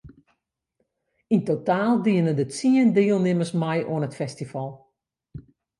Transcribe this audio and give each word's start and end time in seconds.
Yn 1.33 1.41
totaal 1.49 1.95
diene 2.05 2.33
der 2.37 2.49
tsien 2.51 2.89
dielnimmers 2.95 3.53
mei 3.61 3.79
oan 3.91 4.05
it 4.07 4.17
festival. 4.21 4.69